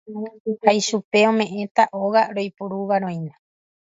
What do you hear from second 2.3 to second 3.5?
roiporuvaroína.